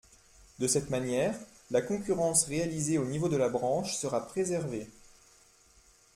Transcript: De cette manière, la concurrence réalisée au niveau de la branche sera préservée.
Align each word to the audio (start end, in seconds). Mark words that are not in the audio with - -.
De 0.57 0.65
cette 0.65 0.89
manière, 0.89 1.37
la 1.69 1.83
concurrence 1.83 2.45
réalisée 2.45 2.97
au 2.97 3.05
niveau 3.05 3.29
de 3.29 3.37
la 3.37 3.49
branche 3.49 3.93
sera 3.93 4.25
préservée. 4.25 4.89